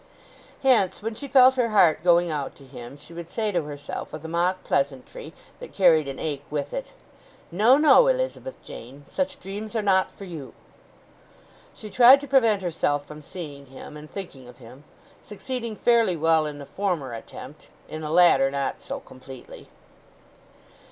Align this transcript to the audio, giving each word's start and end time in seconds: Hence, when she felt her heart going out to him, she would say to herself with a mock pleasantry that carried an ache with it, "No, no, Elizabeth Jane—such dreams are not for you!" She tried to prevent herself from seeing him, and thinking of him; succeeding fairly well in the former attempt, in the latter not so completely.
Hence, 0.63 1.03
when 1.03 1.13
she 1.13 1.27
felt 1.27 1.53
her 1.53 1.69
heart 1.69 2.03
going 2.03 2.31
out 2.31 2.55
to 2.55 2.63
him, 2.65 2.97
she 2.97 3.13
would 3.13 3.29
say 3.29 3.51
to 3.51 3.61
herself 3.61 4.11
with 4.11 4.25
a 4.25 4.27
mock 4.27 4.63
pleasantry 4.63 5.31
that 5.59 5.75
carried 5.75 6.07
an 6.07 6.17
ache 6.17 6.41
with 6.49 6.73
it, 6.73 6.93
"No, 7.51 7.77
no, 7.77 8.07
Elizabeth 8.07 8.59
Jane—such 8.63 9.39
dreams 9.39 9.75
are 9.75 9.83
not 9.83 10.09
for 10.11 10.23
you!" 10.23 10.55
She 11.75 11.91
tried 11.91 12.19
to 12.21 12.27
prevent 12.27 12.63
herself 12.63 13.05
from 13.05 13.21
seeing 13.21 13.67
him, 13.67 13.95
and 13.95 14.09
thinking 14.09 14.47
of 14.47 14.57
him; 14.57 14.85
succeeding 15.21 15.75
fairly 15.75 16.17
well 16.17 16.47
in 16.47 16.57
the 16.57 16.65
former 16.65 17.13
attempt, 17.13 17.67
in 17.87 18.01
the 18.01 18.09
latter 18.09 18.49
not 18.49 18.81
so 18.81 18.99
completely. 18.99 19.67